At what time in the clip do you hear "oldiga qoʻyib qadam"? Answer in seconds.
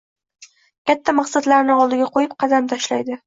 1.83-2.71